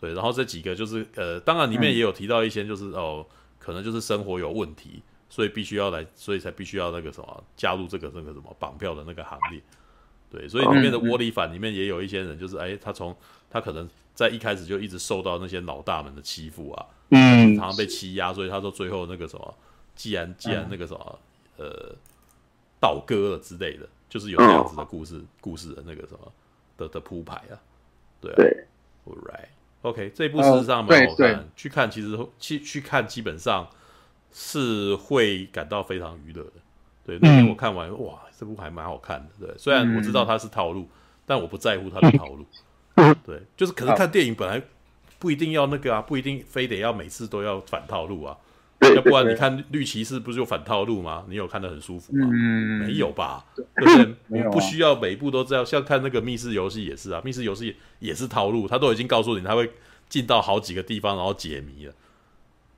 [0.00, 3.24] 对，然后这几个就是呃，当然里面也有提到一些，就是哦，
[3.60, 9.62] 可能就是生活有问题，所以必须要来，所以才必须要那个什么加入这个那个什么绑票的那个行列。
[10.32, 13.16] 对，所以里面的窝里反里面也有一些人，就是哎，他从
[13.48, 13.88] 他可能
[14.20, 19.54] 在一开始就一直受到那些老大们的欺负啊，嗯，常常被欺压，所以他说最后那个什么，
[19.96, 21.18] 既然既然那个什么，
[21.56, 21.96] 呃，
[22.78, 26.30] 倒戈了之类的，就是有这样子的故事，故事的那个什么
[26.76, 27.56] 的的铺排啊，
[28.20, 28.44] 对啊
[29.06, 33.70] ，right，OK，这部事实上蛮好看，去看其实去去看基本上
[34.30, 36.52] 是会感到非常娱乐的。
[37.06, 39.46] 对，那天我看完，哇，这部还蛮好看的。
[39.46, 40.86] 对，虽然我知道它是套路，
[41.24, 42.44] 但我不在乎它的套路。
[43.26, 44.62] 对，就是可能看电影本来
[45.18, 48.36] 不一定要那个啊，不一定非得要每次都要反套路啊。
[48.94, 51.26] 要不然你看绿骑士不是就反套路吗？
[51.28, 52.26] 你有看得很舒服吗？
[52.28, 53.44] 没有吧？
[53.54, 54.14] 对不对？
[54.42, 55.64] 我不需要每一部都这样。
[55.66, 59.70] 像看那个密室游戏也是啊，密室游戏也是套路，他都已经告诉你他会
[60.08, 61.92] 进到好几个地方，然后解谜了。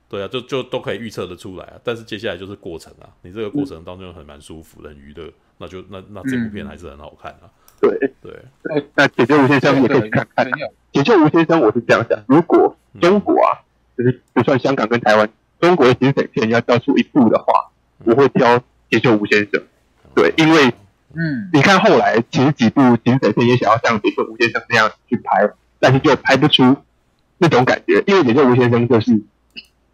[0.09, 7.47] 对啊，就就都可以预测得出来啊，但是接下来就是过程啊，你这个过程当中很蛮舒服的，很娱乐，那就那那这部片还是很好看啊。
[7.47, 10.49] 对对对，那解救吴先生也可以去看看。
[10.91, 13.61] 解救吴先生，我是这样想，如果中国啊，
[13.97, 17.71] 就是不算香港跟台湾，中国的警匪片要挑出一部的话，
[18.05, 19.61] 我会挑解救吴先生。
[20.15, 20.67] 对，因为
[21.13, 26.77] 嗯，你看后来其实几部警匪片也想要像解救吴先生那样去拍，但是就拍不出
[27.37, 29.21] 那种感觉，因为解救吴先生就是。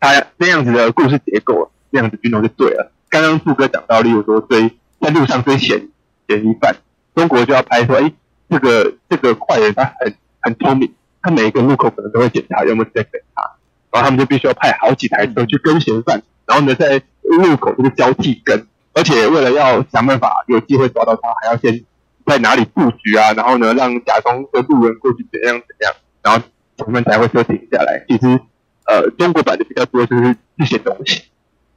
[0.01, 2.89] 他那样子的故事结构，那样子运动就对了。
[3.09, 4.71] 刚刚富哥讲到，例如说追
[5.01, 5.89] 在路上追嫌
[6.25, 6.73] 嫌疑犯，
[7.19, 8.13] 中国就要拍说，哎、
[8.49, 13.41] 这个这个坏人他很很聪明，他每一个路口可能都会检查有没有在等他，
[13.91, 21.83] 然后他们就必须要派好几台车去跟嫌犯，然后呢在路口这个交替跟，而且为了要想办法有机会抓到他，还要先
[22.25, 26.41] 在哪里布局啊，然后呢让假装的路人过去怎样怎样，然后
[26.77, 28.05] 嫌犯才会车停下来。
[28.07, 28.39] 其实。
[28.85, 31.21] 呃，中国版的比较多就是这些东西，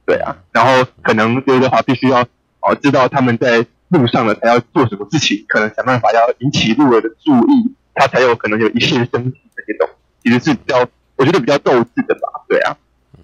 [0.03, 2.21] 对啊，然后可能刘德华必须要
[2.59, 10.79] 哦知道他们在路上了，他要做什么事情，可能想办法要引起路人的注意，他才有可能有一线生机这些东西，其实是比较
[11.15, 12.77] 我觉得比较斗智的吧，对啊，
[13.17, 13.23] 嗯，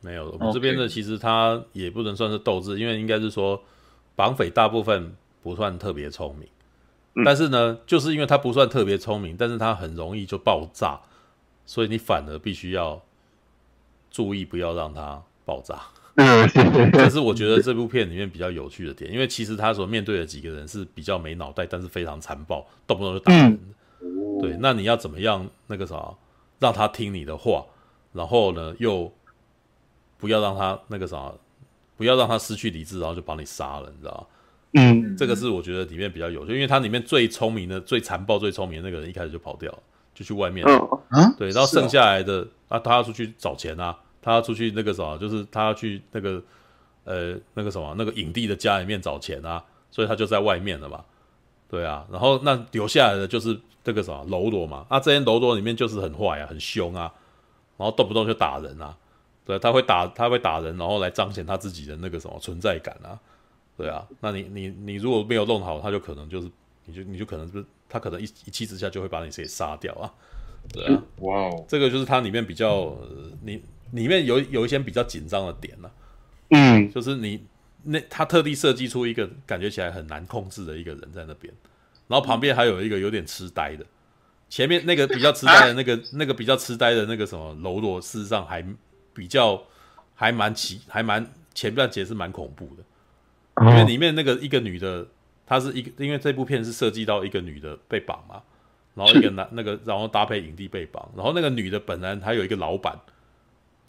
[0.00, 3.62] 没有，我们这边的其实他也不能算是斗智，因为应该是说
[4.14, 6.48] 绑匪大部分不算特别聪明，
[7.24, 11.00] 但是呢，就是因为他不算特别聪明，但是他很容易就爆炸，
[11.64, 13.00] 所以你反而必须要。
[14.12, 15.82] 注意不要让它爆炸。
[16.14, 23.58] 但是我觉得这部片里面比较有趣的点，因为其实他所面对的几个人是比较没脑袋，但是非常残暴，动不动就打人。
[24.40, 26.14] 对，那你要怎么样那个啥，
[26.58, 27.64] 让他听你的话，
[28.12, 29.12] 然后呢又
[30.18, 31.32] 不要让他那个啥，
[31.96, 34.26] 不要让他失去理智，然后就把你杀了，你知道吗？
[34.72, 39.78] 嗯，这个是我觉得里面比较有趣，因为它里面最聪明的、最残暴、最聪明的那个人一开始就跑掉了。
[40.12, 46.42] 就去外面，嗯，对，然后剩下来的啊，他要出去找钱啊，他要出去那个什么，就是他要去那个
[47.04, 51.04] 呃那个什么那个影帝的家里面找钱啊，所以他就在外面了嘛，
[51.68, 57.12] 对啊，然后那留下来的就是这个什么喽啰嘛，啊，这些喽啰里面就是很坏啊，很凶啊，
[57.76, 58.96] 然后动不动就打人啊，
[59.44, 63.18] 对，他会打他会打人，然后来彰显他自己的那个什么存在感啊，
[63.76, 66.50] 对啊，那你你你如果没有弄好，他就可能就是
[66.84, 67.64] 你就你就可能是。
[67.92, 70.14] 他可能一一气之下就会把你给杀掉啊，
[70.72, 73.60] 对啊，哇哦，这个就是它里面比较，呃、你
[73.92, 75.92] 里面有有一些比较紧张的点呢、啊，
[76.50, 77.44] 嗯，就是你
[77.84, 81.52] 那他特地设计出一个感觉起来很难控制的一个人在那边，
[82.08, 83.84] 然后旁边还有一个有点痴呆的，
[84.48, 88.64] 前面那个比较痴呆的那个 那个比较痴呆的那个什么喽啰，事实上还
[89.14, 89.62] 比较
[90.14, 95.06] 还蛮奇，还蛮前半节是蛮恐怖的，因为里面那个一个女的。
[95.46, 98.40] 她是一个，因为这部片是涉及到一个女的被绑嘛，
[98.94, 102.96] 然后一个男那个，然后搭配影帝被绑，然后那个女的本来还有一个老板，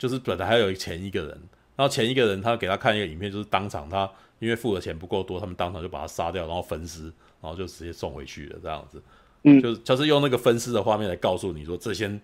[0.01, 1.29] 就是本来还有前一个人，
[1.75, 4.09] 然后前一个人他给他看一个影片，就是当场他
[4.39, 7.03] 因为付的钱不够多，他们当场就把他杀掉，然后分尸，
[7.39, 8.99] 然后就直接送回去了这样子，
[9.43, 12.19] 嗯，就是就是用那个分尸的画面来告诉你说这些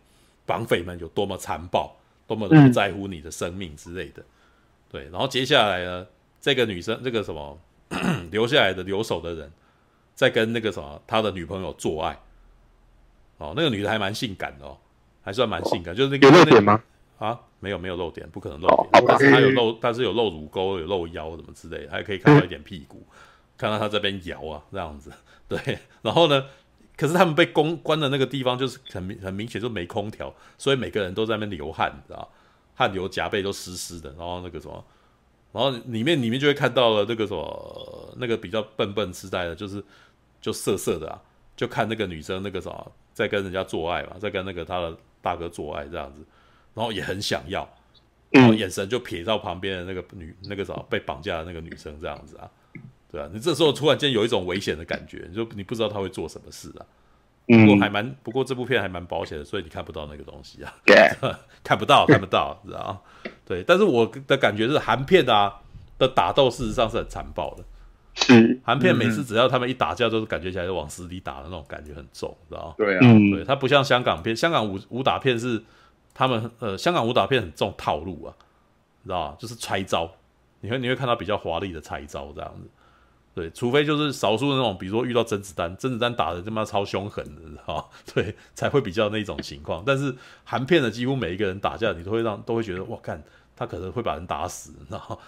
[0.47, 4.23] 绑匪们有多么残暴，多么的不在乎你的生命之类的，
[4.89, 6.07] 对，然后接下来呢，
[6.41, 7.59] 这个女生这个什么？
[8.31, 9.49] 留下来的留守的人，
[10.13, 12.19] 在跟那个什么他的女朋友做爱，
[13.37, 14.77] 哦，那个女的还蛮性感的哦，
[15.21, 16.83] 还算蛮性感，就是那个有露点吗？
[17.17, 23.05] 啊，没有没有露点，不可能露点，但是他有露，但是有露乳沟，有露腰什么之类的，还可以看到一点屁股，
[23.57, 25.11] 看到他这边摇啊这样子，
[25.49, 26.45] 对，然后呢，
[26.95, 32.29] 可是他们被关关的那个地方就是很很明显就没空调，所以每个人都在那边流汗，你知道？
[32.75, 34.85] 汗流浃背都湿湿的，然后那个什么，
[35.51, 39.83] 然后里面里面就会看到了那个什么那个比较笨笨痴呆的，就是
[40.39, 41.19] 就色色的啊，
[41.55, 46.21] 就看那个女生那个什么在跟人家做爱嘛，在跟那个他的大哥做爱这样子，
[46.77, 47.67] 然后也很想要，
[48.29, 52.47] 然后眼神就瞥到旁边的那个女那个什么被绑架的那个女生这样子啊。
[53.11, 56.85] 对啊，你这时候突然间有一种危险的感觉，你就你不知道他会做什么事啊。
[57.47, 60.75] 不过还蛮，不过这部片还蛮保险的，所以你看不到那个东西啊。
[61.63, 63.03] 看不到，看不到，知道
[63.45, 65.61] 对，但是我的感觉是韩片啊
[65.97, 67.63] 的打斗事实上是很残暴的。
[68.15, 72.99] 是，韩片每次只要他们一打架，都是感觉起来就往死里打的那种感觉很重，知道对啊，
[73.31, 75.63] 对，它不像香港片，香港武武打片是
[76.17, 78.33] 他们呃，香港武打片很重套路啊，
[79.03, 80.09] 知道就是拆招，
[80.61, 82.67] 你会你会看到比较华丽的拆招这样子。
[83.35, 89.83] 对，除非就是少数的那种，比如说遇到甄子丹，甄子丹打的他妈超凶狠的，哈， 对，才会比较那种情况。
[89.85, 90.11] 但是
[90.43, 93.23] 韩片的几乎每一个人打架，你都会让都会觉得，哇，看，
[93.55, 95.19] 他可能会把人打死，然后，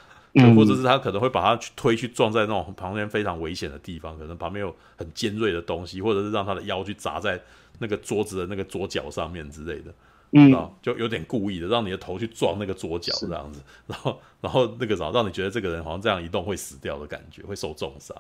[0.56, 7.40] 或者是他可能会把他去推去撞在那种旁边非常危险的地方，可能旁边有很尖锐的东西，或者是让他的腰去砸在
[7.78, 9.94] 那个桌子的那个桌角上面之类的。
[10.32, 18.16] 嗯，就有点故意的，让你的头去撞那个桌角这样子，然后，然后那个啥，让你觉得这个人好像这样移动会死掉的感觉，会受重伤。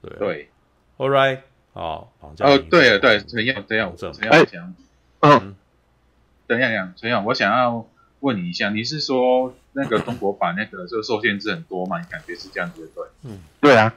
[0.00, 0.48] 对对
[0.96, 1.40] ，All right，
[1.74, 2.32] 好，哦，
[2.70, 4.46] 对了，对，陈阳，这样，这样，哎，
[5.20, 5.54] 嗯，
[6.46, 6.62] 等一
[6.96, 7.86] 陈阳，我想要
[8.20, 12.00] 问你一下，你是说那个中国版那个就受限制很多嘛？
[12.00, 13.04] 你感觉是这样子的，对？
[13.24, 13.94] 嗯，对啊。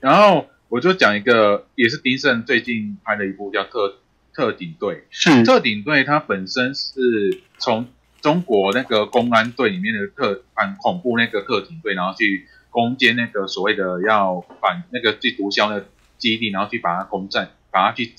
[0.00, 3.88] 然后我就讲一个，也是丁晟最近拍的一部叫《特》。
[4.34, 7.86] 特警队是特警队，它本身是从
[8.20, 15.86] 中国那个公安队里面的特反恐怖那个特警队，然后去攻坚那个所谓的要反那个去毒枭的
[16.18, 18.12] 基地，然后去把它攻占，把它去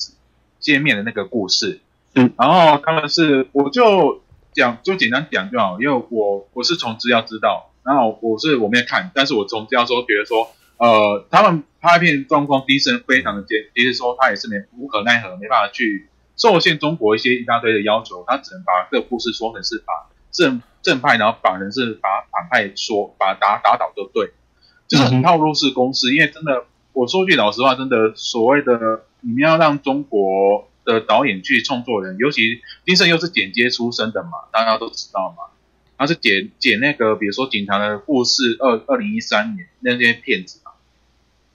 [0.61, 1.79] 歼灭的那个故事。
[2.15, 4.21] 嗯，然后他们是，我就
[4.53, 11.63] 讲就简单讲就好，因为我我是从资料知道，然后我是我没有看，但是我从资料说觉得说，呃，他们。
[11.83, 16.07] 拍片状况，丁晟非常的坚，其实说他也是没无可奈何，没办法去
[16.37, 19.91] 受限中国一些一大堆的要求，他只能把这个故事说成是把
[20.31, 24.31] 正正派，然后反人是把反派说把打打倒就对，
[24.87, 26.15] 就是很套路式公式。
[26.15, 35.51] 因为真的，我说句老实话，真的所谓的你们要让中国的导演去创作人，尤其丁晟又是剪接出身的嘛，大家都知道嘛，
[35.97, 40.61] 他是剪剪那个比如说警察的故事，二二零一三年那些片子。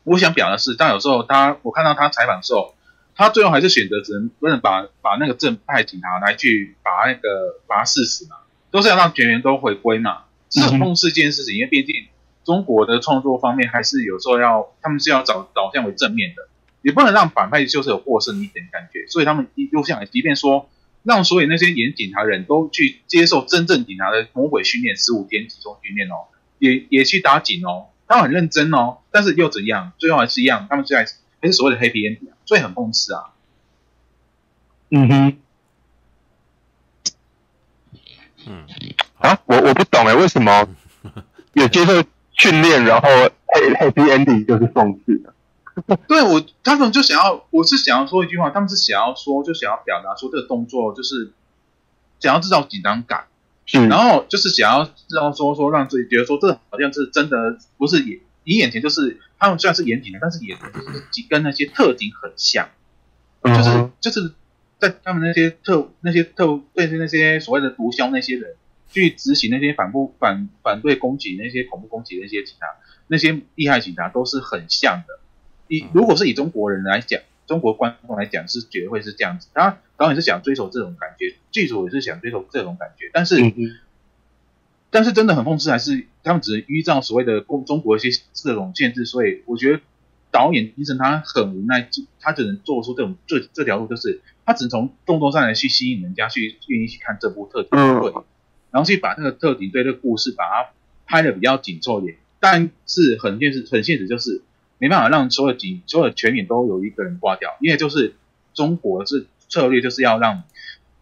[0.05, 2.75] 我想表达是，但有时候他，我看到他采访的时候，
[3.15, 8.37] 他最后还是选择只能不能把把那个正派警察来去把那个把他刺死嘛，
[8.71, 12.07] 都是要让全员都回归嘛，这是很重视一件事情，因为毕竟
[12.45, 16.49] 中国的创作方面还是有时候要他们是要找导向为正面的，
[16.81, 20.71] 也不能让反派就是有获胜一点感觉，所以他们又想，即便说
[21.03, 27.89] 让所有那些演警察人都去接受真正警察的魔鬼训练，十五天集中训练哦，也也去打警哦。
[28.09, 29.93] 他很认真哦，但是又怎样？
[29.99, 31.05] 最后还是一样，他们最爱
[31.41, 33.31] 还是所谓的 happy ending，所以很讽刺啊。
[34.91, 35.37] 嗯哼，
[38.47, 38.67] 嗯
[39.19, 40.67] 啊，我我不懂哎，为什么
[41.53, 43.09] 有接受训练，然后
[43.79, 45.35] happy ending 就是讽刺的？
[46.09, 51.33] 对我，他们就想要，我是想要说一句话，他们是想要说，就想要表达说这个动作就是
[52.19, 53.27] 想要制造紧张感。
[53.71, 62.71] 是，然后就是想要让说说让自己觉得说这好像是真的，不是演你眼前就是他们虽然是严谨的，但是也就是跟那些特警很像，
[63.43, 64.33] 就是就是
[64.79, 68.57] 在他们那些特那些特对那些所谓的毒枭那些人
[68.89, 72.67] 去执行那些反不反反对攻击那些恐怖攻击的那些警察，
[73.07, 75.21] 那些厉害警察都是很像的。
[75.69, 77.21] 以如果是以中国人来讲。
[77.49, 83.37] 中国观众来讲是绝对会是这样子，他导演是想追求这种感觉，剧组也是想追求这种感觉，但是，
[84.91, 89.81] 但是真的很讽刺，还是他们只能依照所谓的中中国一些这种限制，所以我觉得
[90.31, 91.89] 导演其实他很无奈，
[92.21, 98.25] 他只能做出这种这这条路，就是他只能从动作上来去吸引人家去愿意去看这部特警队，嗯、
[98.71, 100.71] 然后去把那个特警队的故事把它
[101.07, 104.43] 拍的比较紧凑一点，但是很现实很现实就是。
[104.79, 108.15] 没办法让所有警、所有全员都有一个人挂掉，因为就是
[108.55, 110.43] 中国是策略，就是要让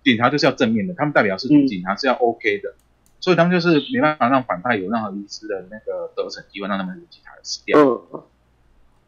[0.03, 2.81] 警察就是要正面的，他们代表是警察是要 OK 的，嗯、
[3.20, 7.79] 所以他们就是没办法让反派有任何一丝的那个得逞机会，让他们警察死掉。
[7.79, 8.22] 嗯，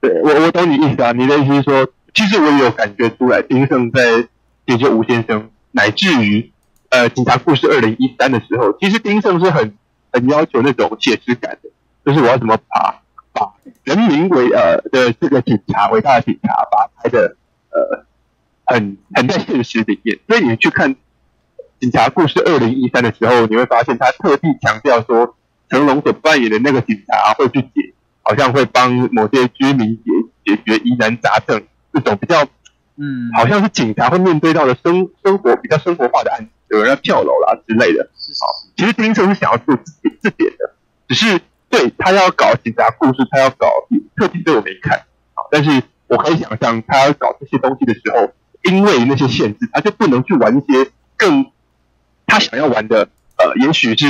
[0.00, 4.12] 对我我懂你意思啊，你的意思是说，其实我也有感觉出来，丁晟在
[4.66, 6.52] 《解救吴先生》乃至于
[6.90, 9.74] 呃《警察故事二零一三》的时候，其实丁晟是很
[10.12, 11.70] 很要求那种写实感的，
[12.04, 13.02] 就是我要怎么爬。
[13.38, 17.36] 把人民为呃的这个警察，伟大的警察，把他拍的
[17.70, 18.04] 呃
[18.66, 20.18] 很很在现实里面。
[20.26, 20.94] 所以你去看
[21.80, 25.36] 《警察故事二零一三》的时候，你会发现他特地强调说，
[25.70, 30.10] 成龙所扮演的那个警察会去解，好像会帮某些居民解
[30.44, 31.62] 解决疑难杂症
[31.92, 32.44] 这种比较
[32.96, 38.10] 嗯，好像是警察会面对到的生生活比较生活化的案子，有人要跳楼啦之类的。
[38.40, 40.74] 好，其实丁生是想要做这这点的，
[41.08, 41.40] 只是。
[41.70, 43.66] 对，他要搞警察故事，他要搞
[44.16, 44.98] 特警队，我没看
[45.34, 51.50] 啊，但是我可以想象，他要搞这些东西的时候，因为那些限制，他就不能去玩一些更
[52.26, 54.06] 他想要玩的，呃，也许是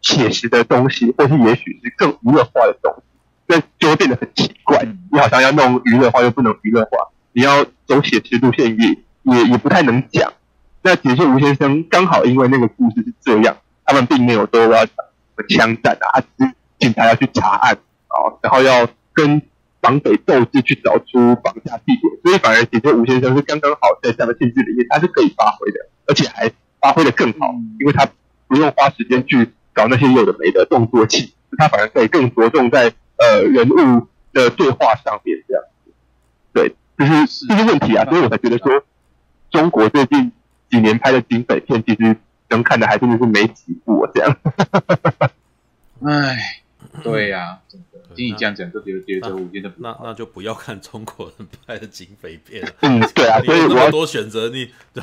[0.00, 3.02] 写实的东西，或是也许是更娱乐化的东西，
[3.46, 4.84] 那就会变得很奇怪。
[5.12, 8.88] 你好像要弄娱乐化，又不能娱乐化；你要走写实路线也，
[9.22, 10.32] 也也也不太能讲。
[10.82, 14.86] 那解救吴先生刚好因为那个故事是这样，他们并没有说要
[15.48, 17.74] 枪战啊，只警察要去查案
[18.08, 19.42] 啊，然后要跟
[19.80, 26.50] 绑匪斗智去找出绑架地点，所以反而解救吴先生是刚刚好在这样的性质里面，他是可以发挥的，而且还
[26.80, 28.08] 发挥的更好，因为他
[28.48, 35.92] 不用花时间去搞那些有的没的动作戏，他反而可以更着重在呃人物的对话上面这样子。
[36.52, 38.82] 对，就是这些问题啊，所以我才觉得说，
[39.50, 40.32] 中国最近
[40.70, 42.16] 几年拍的警匪片，其实
[42.48, 44.36] 能看的还真的是没几部这样。
[46.04, 46.62] 唉。
[47.02, 47.58] 对呀、啊，
[48.14, 52.70] 听你这样讲，就觉得觉得这五天的那那就不要看中国人拍的警匪片了。
[52.80, 55.02] 嗯，对啊，所以有那么多选择，你对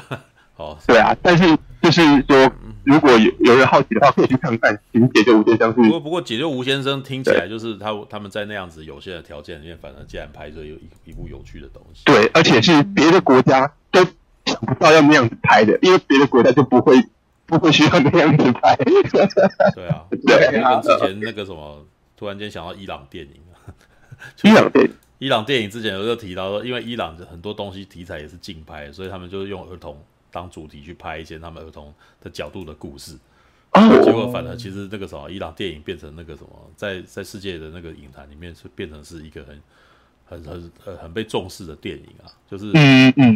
[0.55, 1.15] 好对啊。
[1.21, 2.51] 但是就是说，
[2.85, 4.77] 如果有有人好奇的话，可以去看看
[5.13, 5.69] 《解救吴先生》。
[5.73, 12.03] 不过不过，《解救吴先生》听起来就是他他们在那样子有限的条件里面，反而竟然拍出有一一部有趣的东西。
[12.05, 14.03] 对，而且是别的国家都
[14.45, 16.95] 想不到要那样子拍的，因为别的国家就不会。
[17.45, 18.75] 不会需要那样子拍。
[19.73, 21.85] 对啊，对啊，跟之前那个什么，
[22.17, 23.73] 突然间想到伊朗电影啊，
[24.43, 33.17] 伊朗电影，伊朗电影之前有就提到说，因为伊朗很多东西题材也是竞拍，所以他们就是用儿童当主题去拍一些他们儿童的角度的故事。
[33.73, 39.61] 哦，结果反而其实那个什么，伊朗电影变成那个什么，在在世界的那个影坛里面是变成是一个很。
[40.25, 42.65] 很很呃很被重视的电影啊，就是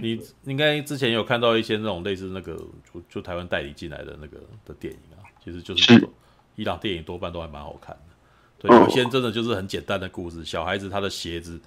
[0.02, 2.56] 你应该之前有看到一些那种类似那个
[2.92, 6.10] 就就台湾代理进来的那个的电影啊，其实就是这种
[6.56, 8.68] 伊朗电影多半都还蛮好看的。
[8.68, 11.62] 对，有些真的就是很简单的故事，小孩子他的鞋子，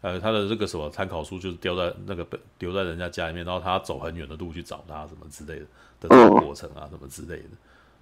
[0.00, 2.26] 呃，他的这个什么参考书就是丢在那个
[2.56, 5.66] 丢在人家家里面，然后他走很远的路去找他什么之类的
[6.00, 7.50] 的这个过程啊，什么之类的，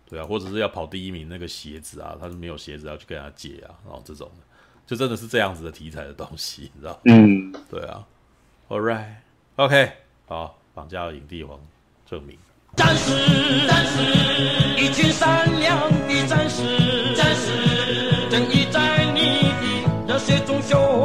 [0.08, 4.42] 对啊，或者是要跑第一名那个鞋子啊，他是没有鞋子要去跟他借啊，然后这种的。
[4.86, 6.98] 就真的是这样子的题材的东西， 你知道？
[7.04, 8.04] 嗯，对啊。
[8.68, 9.90] All right，OK，okay，
[10.26, 11.58] 好，绑架影帝王
[12.08, 12.38] 证明。
[12.76, 13.10] 战士，
[13.66, 14.02] 战士，
[14.80, 19.50] 一群善良的战士，战士，正义在你
[20.06, 20.95] 的热血中修。